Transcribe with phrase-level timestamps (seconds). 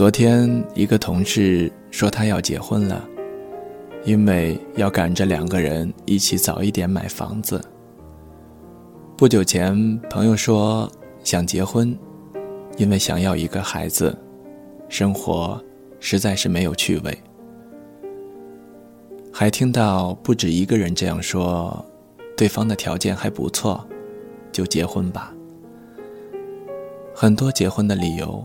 [0.00, 3.06] 昨天一个同事说他要结婚了，
[4.02, 7.62] 因为要赶着两个人一起早一点买房子。
[9.14, 10.90] 不久前朋友说
[11.22, 11.94] 想结婚，
[12.78, 14.16] 因为想要一个孩子，
[14.88, 15.62] 生活
[15.98, 17.18] 实在是没有趣味。
[19.30, 21.84] 还听到不止一个人这样说，
[22.34, 23.86] 对方的条件还不错，
[24.50, 25.34] 就结婚吧。
[27.14, 28.42] 很多结婚的理由。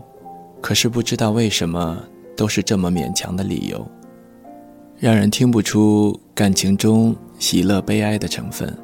[0.66, 1.96] 可是不知道为什么
[2.36, 3.86] 都是这么勉强的理由，
[4.98, 8.76] 让人听不出感情中喜乐悲哀的成分。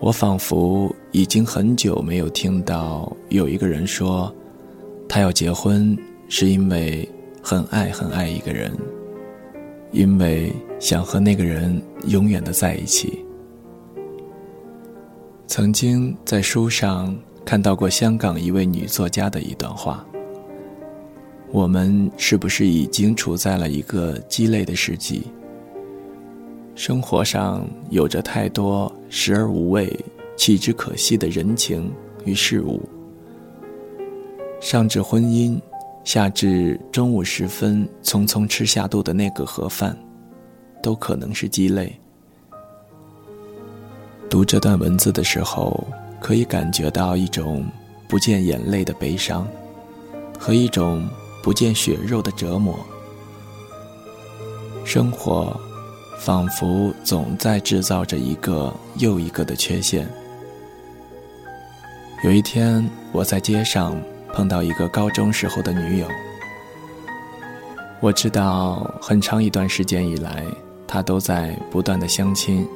[0.00, 4.34] 我仿佛已经很久没有听到有一个人说，
[5.08, 5.96] 他要结婚
[6.28, 7.08] 是因为
[7.40, 8.76] 很爱很爱一个人，
[9.92, 13.24] 因为想和那个人永远的在一起。
[15.46, 17.16] 曾经在书上。
[17.50, 20.06] 看到过香港一位女作家的一段话
[21.50, 25.24] ：“我们是不是已经处在了一个鸡肋的世纪？
[26.76, 29.92] 生活上有着太多时而无味、
[30.36, 31.92] 弃之可惜的人情
[32.24, 32.88] 与事物。
[34.60, 35.60] 上至婚姻，
[36.04, 39.98] 下至中午时分匆匆吃下肚的那个盒饭，
[40.80, 41.98] 都可能是鸡肋。”
[44.30, 45.84] 读这段文字的时候。
[46.20, 47.66] 可以感觉到一种
[48.06, 49.48] 不见眼泪的悲伤，
[50.38, 51.08] 和一种
[51.42, 52.78] 不见血肉的折磨。
[54.84, 55.58] 生活
[56.18, 60.08] 仿佛总在制造着一个又一个的缺陷。
[62.22, 63.98] 有一天，我在街上
[64.32, 66.06] 碰到一个高中时候的女友。
[68.00, 70.44] 我知道很长一段时间以来，
[70.86, 72.66] 她都在不断的相亲。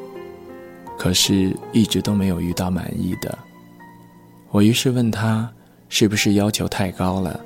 [0.96, 3.38] 可是，一直都没有遇到满意的。
[4.50, 5.50] 我于是问他，
[5.88, 7.38] 是不是要求太高了？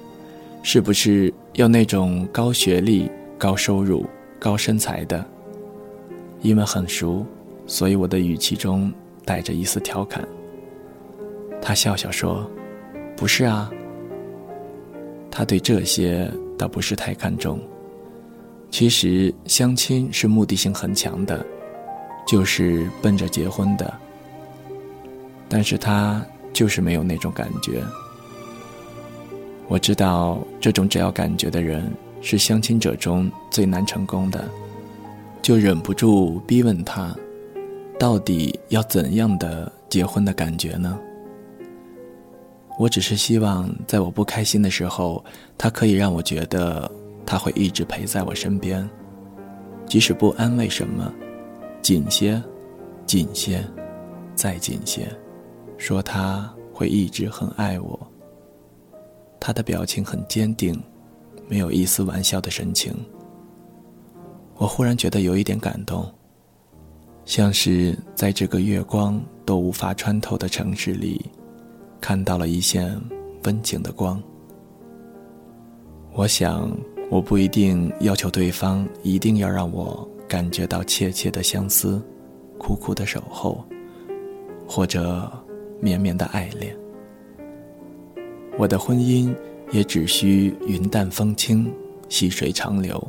[0.62, 4.06] 是不是要那种高学历、高收入、
[4.38, 5.24] 高身材的？
[6.42, 7.24] 因为很熟，
[7.66, 8.92] 所以我的语气中
[9.24, 10.26] 带着一丝调侃。
[11.60, 12.48] 他笑笑说
[13.16, 13.70] ：“不是啊。”
[15.30, 17.58] 他对这些倒不是太看重。
[18.70, 21.44] 其实相亲是目的性很强的。
[22.28, 23.92] 就是奔着结婚的，
[25.48, 26.22] 但是他
[26.52, 27.82] 就是没有那种感觉。
[29.66, 31.90] 我知道这种只要感觉的人
[32.20, 34.46] 是相亲者中最难成功的，
[35.40, 37.16] 就忍不住逼问他，
[37.98, 40.98] 到底要怎样的结婚的感觉呢？
[42.78, 45.24] 我只是希望在我不开心的时候，
[45.56, 46.90] 他可以让我觉得
[47.24, 48.88] 他会一直陪在我身边，
[49.86, 51.10] 即使不安慰什么。
[51.88, 52.38] 紧些，
[53.06, 53.64] 紧些，
[54.34, 55.08] 再紧些，
[55.78, 57.98] 说他会一直很爱我。
[59.40, 60.78] 他的表情很坚定，
[61.48, 62.92] 没有一丝玩笑的神情。
[64.56, 66.06] 我忽然觉得有一点感动，
[67.24, 71.24] 像是在这个月光都无法穿透的城市里，
[72.02, 73.00] 看到了一线
[73.44, 74.22] 温情的光。
[76.12, 76.70] 我想，
[77.10, 80.06] 我不一定要求对方一定要让我。
[80.28, 82.00] 感觉到切切的相思，
[82.58, 83.64] 苦苦的守候，
[84.66, 85.32] 或者
[85.80, 86.76] 绵绵的爱恋。
[88.58, 89.34] 我的婚姻
[89.72, 91.72] 也只需云淡风轻，
[92.10, 93.02] 细水长流。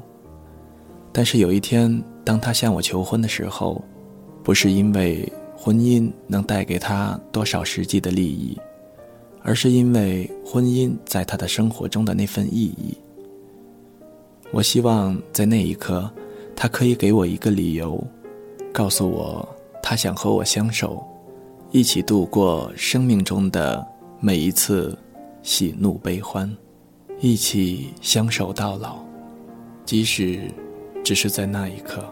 [1.12, 3.84] 但是有一天，当他向我求婚的时候，
[4.44, 8.58] 不是因为婚姻能带给他多少实际的利益，
[9.42, 12.98] 而是因为婚姻在他的生活中的那份意义。
[14.52, 16.10] 我希望在那一刻。
[16.62, 18.06] 他可以给我一个理由，
[18.74, 19.48] 告诉我
[19.82, 21.02] 他想和我相守，
[21.72, 23.88] 一起度过生命中的
[24.20, 24.98] 每一次
[25.42, 26.54] 喜怒悲欢，
[27.22, 28.98] 一起相守到老，
[29.86, 30.52] 即使
[31.02, 32.04] 只是在那一刻。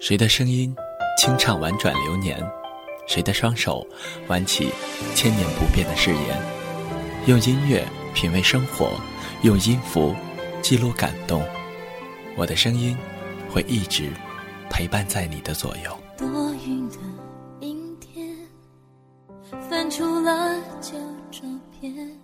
[0.00, 0.74] 谁的声音
[1.18, 2.42] 清唱婉转流年？
[3.06, 3.86] 谁的双手
[4.28, 4.70] 挽起
[5.14, 6.42] 千年不变的誓言？
[7.26, 8.98] 用音乐品味生活，
[9.42, 10.14] 用音符
[10.62, 11.46] 记录感动。
[12.34, 12.96] 我的声音
[13.50, 14.10] 会一直
[14.70, 15.94] 陪伴在你的左右。
[16.16, 16.26] 多
[16.66, 16.96] 云的
[17.60, 18.34] 阴天，
[19.68, 20.92] 翻出了旧
[21.30, 21.42] 照
[21.78, 22.20] 片。